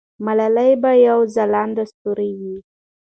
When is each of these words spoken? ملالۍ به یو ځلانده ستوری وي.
ملالۍ 0.25 0.71
به 0.81 0.91
یو 1.07 1.19
ځلانده 1.35 1.83
ستوری 1.91 2.31
وي. 2.39 2.57